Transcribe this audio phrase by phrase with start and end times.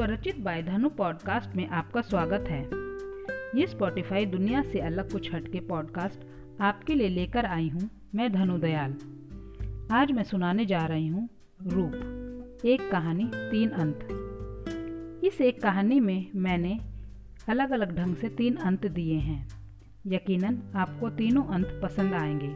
[0.00, 2.62] स्वरचित bye धनु podcast में आपका स्वागत है।
[3.60, 6.20] ये स्पॉटिफाई दुनिया से अलग कुछ हटके पॉडकास्ट
[6.60, 8.94] आपके लिए लेकर आई हूँ मैं धनु दयाल।
[9.92, 11.28] आज मैं सुनाने जा रही हूँ
[11.66, 11.92] रूप,
[12.64, 14.08] एक कहानी, तीन अंत।
[15.24, 16.80] इस एक कहानी में मैंने
[17.48, 19.48] अलग अलग ढंग से तीन अंत दिए हैं।
[20.06, 22.54] यकीनन आपको तीनों अंत पसंद आएँगे।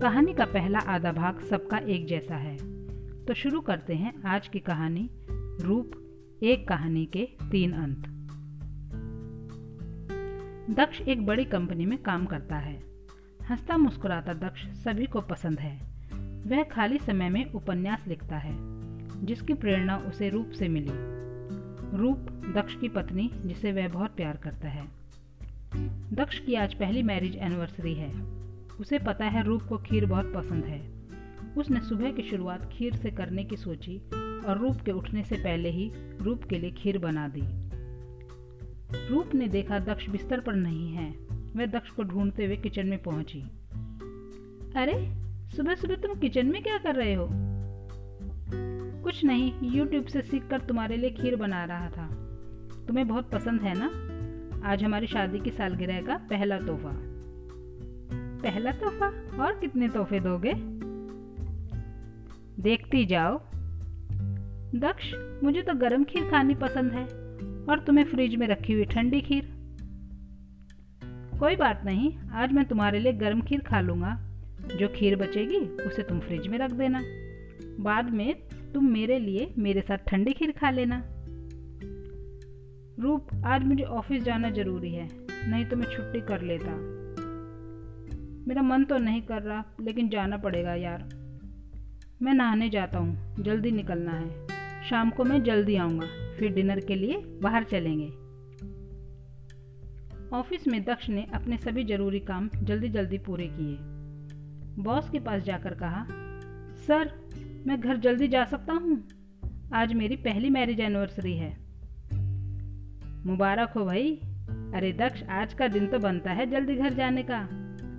[0.00, 2.56] कहानी का पहला आधा भाग सबका एक जैसा है।
[3.24, 5.10] तो शुरू करते हैं आज की कहानी,
[5.60, 6.06] रूप
[6.42, 7.98] एक कहानी के तीन अंत।
[10.76, 12.82] दक्ष एक बड़ी कंपनी में काम करता है।
[13.50, 15.86] हंसता मुस्कुराता दक्ष सभी को पसंद है।
[16.46, 18.56] वह खाली समय में उपन्यास लिखता है,
[19.26, 20.90] जिसकी प्रेरणा उसे रूप से मिली।
[21.96, 22.18] रूप
[22.54, 24.88] दक्ष की पत्नी, जिसे वह बहुत प्यार करता है।
[26.12, 28.22] दक्ष की आज पहली मैरिज एनिवर्सरी है।
[28.80, 30.92] उसे पता है रूप को खीर बहुत पसंद है।
[31.56, 34.02] उसने सुबह की शुरुआत खीर से करने की सोची
[34.44, 37.70] और रूप के उठने से पहले ही रूप के लिए खीर बना दी।
[39.08, 41.10] रूप ने देखा दक्ष बिस्तर पर नहीं है।
[41.56, 43.40] वह दक्ष को ढूंढते हुए किचन में पहुँची।
[44.76, 45.14] अरे
[45.56, 47.28] सुबह सुबह तुम किचन में क्या कर रहे हो?
[49.02, 52.08] कुछ नहीं यूट्यूब से सीख कर तुम्हारे लिए खीर बना रहा था।
[52.86, 54.10] तुम्हें बहुत पसंद है ना?
[54.72, 56.92] आज हमारी शादी की सालगिरह का पहला तोहफा।
[58.42, 59.06] पहला तोहफा?
[59.44, 60.52] और कितने तोहफे दोगे?
[62.62, 63.49] देखती जाओ।
[64.74, 67.04] दक्ष, मुझे तो गर्म खीर खानी पसंद है,
[67.66, 69.48] और तुम्हें फ्रिज में रखी हुई ठंडी खीर।
[71.40, 74.18] कोई बात नहीं, आज मैं तुम्हारे लिए गर्म खीर खा लूँगा।
[74.76, 77.00] जो खीर बचेगी, उसे तुम फ्रिज में रख देना।
[77.82, 78.34] बाद में
[78.74, 81.02] तुम मेरे लिए मेरे साथ ठंडी खीर खा लेना।
[83.00, 85.08] रूप, आज मुझे ऑफ़िस जाना ज़रूरी है,
[85.50, 86.76] नहीं तो मैं छुट्टी कर लेता।
[88.48, 91.08] मेरा मन तो नहीं कर रहा, लेकिन जाना पड़ेगा यार।
[92.22, 94.49] मैं नहाने जाता हूँ, जल्दी निकलना है।
[94.90, 96.06] शाम को मैं जल्दी आऊँगा,
[96.38, 98.06] फिर डिनर के लिए बाहर चलेंगे।
[100.36, 103.76] ऑफ़िस में दक्ष ने अपने सभी ज़रूरी काम जल्दी जल्दी पूरे किए।
[104.82, 106.04] बॉस के पास जाकर कहा,
[106.86, 107.12] सर,
[107.66, 109.08] मैं घर जल्दी जा सकता हूँ?
[109.74, 111.50] आज मेरी पहली मैरिज एनिवर्सरी है।
[113.26, 114.16] मुबारक हो भाई।
[114.74, 117.42] अरे दक्ष, आज का दिन तो बनता है जल्दी घर जाने का।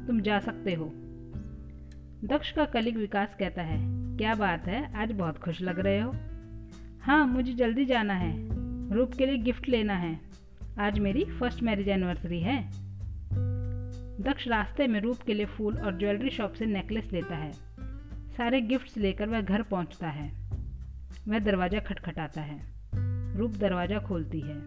[0.07, 0.85] तुम जा सकते हो।
[2.23, 3.79] दक्ष का कलिक विकास कहता है,
[4.17, 6.13] क्या बात है, आज बहुत खुश लग रहे हो।
[7.01, 8.33] हाँ मुझे जल्दी जाना है।
[8.93, 10.19] रूप के लिए गिफ्ट लेना है।
[10.79, 12.71] आज मेरी फ़र्स्ट मैरिज एनिवर्सरी है।
[14.21, 17.51] दक्ष रास्ते में रूप के लिए फूल और ज्वेलरी शॉप से नेकलेस लेता है।
[18.37, 20.31] सारे गिफ्ट्स लेकर वह घर पहुँचता है।
[21.27, 22.59] वह दरवाज़ा खटखटाता है।
[23.37, 24.59] रूप दरवाज़ा खोलती है।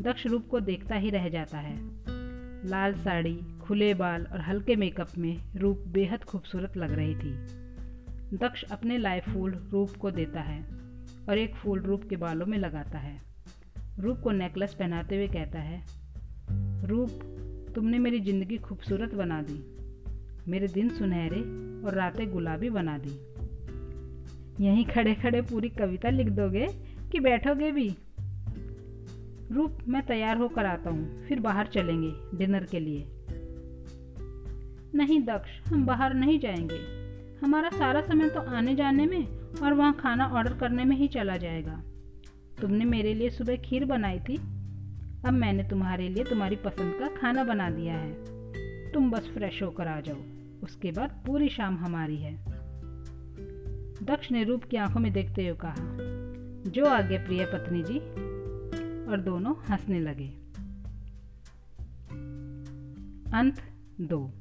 [0.00, 1.76] दक्ष रूप को देखता ही रह जाता है।
[2.66, 7.32] लाल साड़ी, खुले बाल और हल्के मेकअप में रूप बेहद खूबसूरत लग रही थी।
[8.36, 10.85] दक्ष अपने लाए फूल रूप को देता है।
[11.28, 13.20] और एक फूल रूप के बालों में लगाता है।
[13.98, 15.82] रूप को नेकलेस पहनाते हुए कहता है,
[16.84, 17.10] रूप,
[17.74, 19.76] तुमने मेरी ज़िंदगी खूबसूरत बना दी।
[20.50, 21.40] मेरे दिन सुनहरे
[21.86, 23.36] और रातें गुलाबी बना दी।
[24.64, 26.66] यहीं खड़े खड़े पूरी कविता लिख दोगे
[27.12, 27.96] कि बैठोगे भी?
[29.52, 33.06] रूप, मैं तैयार होकर आता हूँ, फिर बाहर चलेंगे डिनर के लिए।
[34.94, 37.06] नहीं दक्ष, हम बाहर नहीं जाएँगे।
[37.42, 41.36] हमारा सारा समय तो आने जाने में और वहाँ खाना ऑर्डर करने में ही चला
[41.36, 41.82] जाएगा।
[42.60, 44.36] तुमने मेरे लिए सुबह खीर बनाई थी।
[45.26, 48.36] अब मैंने तुम्हारे लिए तुम्हारी पसंद का खाना बना दिया है।
[48.92, 50.16] तुम बस फ्रेश होकर आ जाओ।
[50.62, 52.44] उसके बाद पूरी शाम हमारी है।
[54.02, 55.74] दक्ष ने रूप की आँखों में देखते हुए कहा,
[56.70, 57.98] जो आगे प्रिय पत्नी जी।
[59.06, 60.28] और दोनों हंसने लगे।
[63.36, 63.62] अंत
[64.00, 64.32] दो।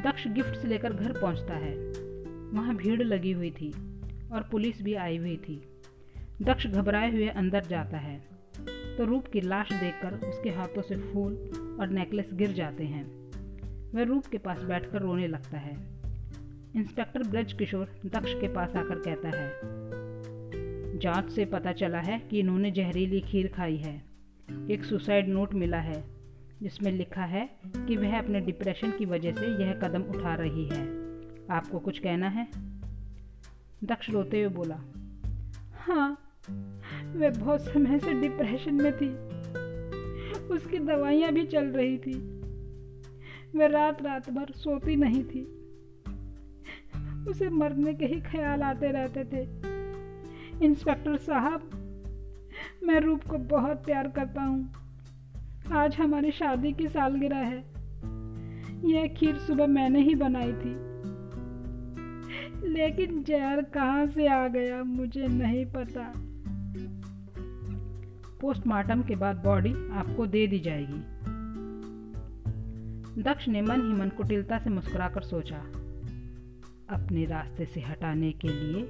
[0.00, 2.03] दक्ष गिफ्ट्स लेकर घर पहुँचता है।
[2.52, 3.70] वहाँ भीड़ लगी हुई थी
[4.32, 5.60] और पुलिस भी आई हुई थी।
[6.42, 8.18] दक्ष घबराए हुए अंदर जाता है
[8.96, 11.34] तो रूप की लाश देखकर उसके हाथों से फूल
[11.80, 13.04] और नेकलेस गिर जाते हैं।
[13.94, 15.74] वह रूप के पास बैठकर रोने लगता है।
[16.76, 22.38] इंस्पेक्टर ब्रज किशोर दक्ष के पास आकर कहता है, जाँच से पता चला है कि
[22.40, 23.94] इन्होंने जहरीली खीर खाई है।
[24.70, 26.02] एक सुसाइड नोट मिला है,
[26.62, 31.03] जिसमें लिखा है कि वह अपने डिप्रेशन की वजह से यह कदम उठा रही है।
[31.50, 32.48] आपको कुछ कहना है?
[33.84, 34.80] दक्ष रोते हुए बोला
[35.78, 36.18] हाँ
[37.16, 39.08] वह बहुत समय से डिप्रेशन में थी।
[40.54, 42.40] उसकी दवाइयाँ भी चल रही थी।
[43.58, 45.44] वह रात रात भर सोती नहीं थी।
[47.30, 49.42] उसे मरने के ही ख्याल आते रहते थे।
[50.66, 51.70] इंस्पेक्टर साहब,
[52.82, 54.72] मैं रूप को बहुत प्यार करता हूँ।
[55.72, 57.64] आज हमारी शादी की सालगिरह है।
[58.90, 60.93] यह खीर सुबह मैंने ही बनाई थी।
[62.64, 66.12] लेकिन जहर कहाँ से आ गया, मुझे नहीं पता।
[68.40, 71.14] पोस्टमार्टम के बाद बॉडी आपको दे दी जाएगी।
[73.22, 75.56] दक्ष ने मन ही मन कुटिलता से मुस्कुराकर सोचा,
[76.90, 78.86] अपने रास्ते से हटाने के लिए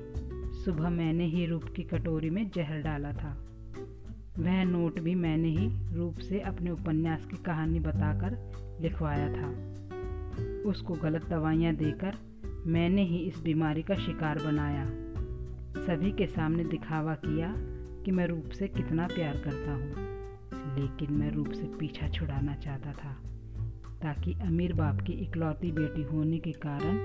[0.65, 3.37] सुबह मैंने ही रूप की कटोरी में जहर डाला था।
[4.39, 8.37] वह नोट भी मैंने ही रूप से अपने उपन्यास की कहानी बताकर
[8.81, 9.49] लिखवाया था।
[10.71, 12.34] उसको गलत दवाइयाँ देकर
[12.67, 14.85] मैंने ही इस बीमारी का शिकार बनाया।
[15.85, 17.55] सभी के सामने दिखावा किया
[18.05, 19.93] कि मैं रूप से कितना प्यार करता हूँ,
[20.79, 23.13] लेकिन मैं रूप से पीछा छुड़ाना चाहता था,
[24.03, 26.99] ताकि अमीर बाप की इकलौती बेटी होने के कारण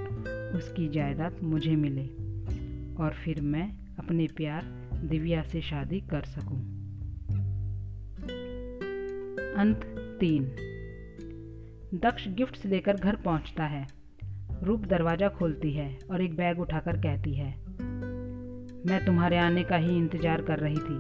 [0.58, 2.08] उसकी जायदाद मुझे मिले
[3.04, 3.68] और फिर मैं
[4.00, 4.64] अपने प्यार
[5.04, 6.60] दिव्या से शादी कर सकूँ।
[9.58, 9.86] अंत
[10.20, 10.44] तीन।
[11.94, 13.99] दक्ष गिफ्ट्स लेकर घर पहुँचता है।
[14.64, 17.50] रूप दरवाज़ा खोलती है और एक बैग उठाकर कहती है,
[18.88, 20.98] मैं तुम्हारे आने का ही इंतज़ार कर रही थी।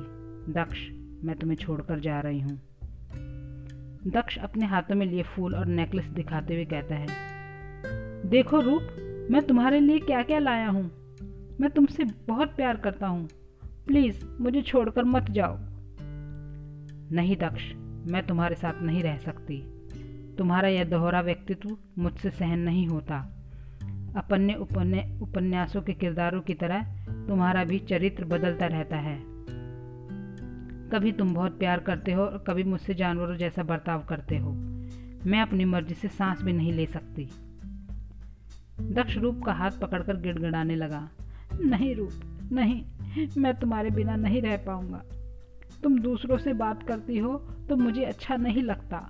[0.53, 0.79] दक्ष,
[1.23, 2.57] मैं तुम्हें छोड़कर जा रही हूँ।
[4.07, 7.07] दक्ष अपने हाथों में लिए फूल और नेकलेस दिखाते हुए कहता है,
[8.29, 8.81] देखो रूप,
[9.31, 10.83] मैं तुम्हारे लिए क्या क्या लाया हूँ।
[11.61, 13.27] मैं तुमसे बहुत प्यार करता हूँ।
[13.87, 15.57] प्लीज़, मुझे छोड़कर मत जाओ।
[17.11, 17.63] नहीं दक्ष,
[18.11, 19.61] मैं तुम्हारे साथ नहीं रह सकती।
[20.37, 23.38] तुम्हारा यह दोहरा व्यक्तित्व मुझसे सहन नहीं होता।
[24.17, 24.53] अपने
[25.21, 26.83] उपन्यासों के किरदारों की तरह
[27.27, 29.17] तुम्हारा भी चरित्र बदलता रहता है।
[30.89, 34.51] कभी तुम बहुत प्यार करते हो और कभी मुझसे जानवरों जैसा बर्ताव करते हो।
[35.25, 37.29] मैं अपनी मर्ज़ी से सांस भी नहीं ले सकती।
[38.81, 41.09] दक्ष रूप का हाथ पकड़कर गिड़गिड़ाने लगा,
[41.61, 42.11] नहीं रूप,
[42.51, 42.83] नहीं,
[43.37, 45.03] मैं तुम्हारे बिना नहीं रह पाऊँगा।
[45.83, 47.37] तुम दूसरों से बात करती हो
[47.69, 49.09] तो मुझे अच्छा नहीं लगता।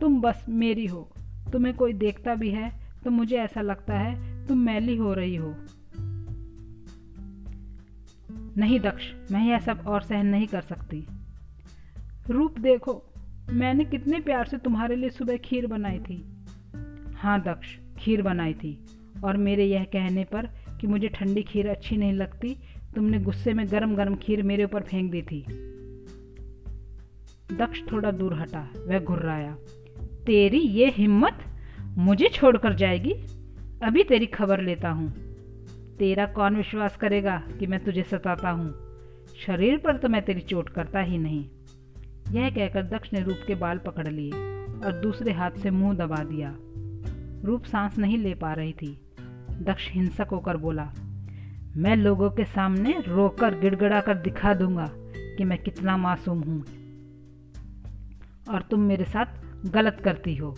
[0.00, 1.10] तुम बस मेरी हो,
[1.52, 2.70] तुम्हें कोई देखता भी है
[3.04, 5.54] तो मुझे ऐसा लगता है तुम मैली हो रही हो।
[8.58, 11.06] नहीं दक्ष, मैं यह सब और सहन नहीं कर सकती।
[12.30, 13.02] रूप देखो,
[13.50, 16.36] मैंने कितने प्यार से तुम्हारे लिए सुबह खीर बनाई थी।
[17.14, 18.84] हाँ दक्ष, खीर बनाई थी,
[19.24, 20.46] और मेरे यह कहने पर
[20.80, 22.56] कि मुझे ठंडी खीर अच्छी नहीं लगती,
[22.94, 25.44] तुमने गुस्से में गरम गरम खीर मेरे ऊपर फेंक दी थी।
[27.52, 29.56] दक्ष थोड़ा दूर हटा, वह घुर्राया,
[30.26, 31.44] तेरी ये हिम्मत
[31.80, 33.14] मुझे छोड़कर जाएगी?
[33.82, 35.14] अभी तेरी खबर लेता हूँ।
[35.98, 38.74] तेरा कौन विश्वास करेगा कि मैं तुझे सताता हूँ?
[39.46, 41.48] शरीर पर तो मैं तेरी चोट करता ही नहीं।
[42.30, 44.30] यह कहकर दक्ष ने रूप के बाल पकड़ लिए
[44.84, 46.56] और दूसरे हाथ से मुँह दबा दिया।
[47.44, 49.00] रूप सांस नहीं ले पा रही थी।
[49.62, 50.92] दक्ष हिंसक होकर बोला,
[51.76, 54.90] मैं लोगों के सामने रोकर गिड़गड़ा कर दिखा दूँगा
[55.36, 56.64] कि मैं कितना मासूम हूँ।
[58.50, 59.26] और तुम मेरे साथ
[59.66, 60.56] गलत करती हो।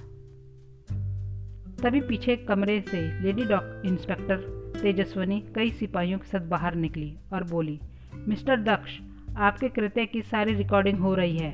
[1.83, 4.37] तभी पीछे कमरे से लेडी डॉक इंस्पेक्टर
[4.81, 7.79] तेजस्वनी कई सिपाहियों के साथ बाहर निकली और बोली,
[8.29, 8.99] मिस्टर दक्ष,
[9.39, 11.53] आपके कृत्य की सारी रिकॉर्डिंग हो रही है।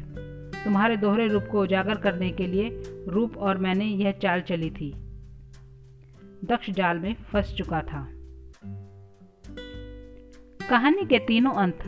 [0.64, 2.68] तुम्हारे दोहरे रूप को उजागर करने के लिए
[3.08, 4.92] रूप और मैंने यह चाल चली थी
[6.44, 8.06] दक्ष जाल में फंस चुका था।
[10.60, 11.82] कहानी के तीनों अंत,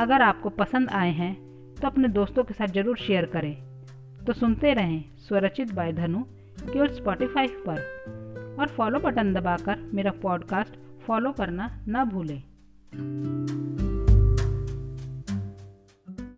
[0.00, 1.34] अगर आपको पसंद आए हैं
[1.74, 3.54] तो अपने दोस्तों के साथ ज़रूर शेयर करें।
[4.26, 6.24] तो सुनते रहें स्वरचित बाय धनु।
[6.62, 12.42] केवल स्पॉटिफाई पर और फॉलो बटन दबाकर मेरा पॉडकास्ट फॉलो करना ना भूलें।